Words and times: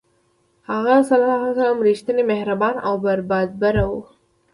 هغه 0.69 0.95
ﷺ 1.09 1.77
رښتینی، 1.87 2.23
مهربان 2.31 2.75
او 2.87 2.93
بردباره 3.03 3.83
و. 3.91 3.93